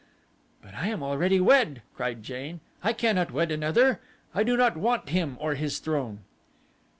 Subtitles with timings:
[0.63, 2.59] "But I am already wed," cried Jane.
[2.83, 4.01] "I cannot wed another.
[4.33, 6.21] I do not want him or his throne."